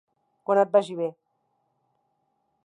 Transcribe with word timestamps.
Quan 0.49 0.61
et 0.61 0.71
vagi 0.77 0.97
bé. 1.01 1.11